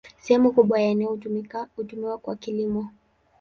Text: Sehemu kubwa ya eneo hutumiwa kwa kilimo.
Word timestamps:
Sehemu 0.17 0.51
kubwa 0.53 0.81
ya 0.81 0.87
eneo 0.87 1.19
hutumiwa 1.75 2.17
kwa 2.17 2.35
kilimo. 2.35 2.89